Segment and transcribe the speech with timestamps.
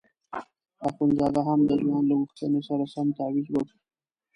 [0.87, 3.77] اخندزاده هم د ځوان له غوښتنې سره سم تاویز وکیښ.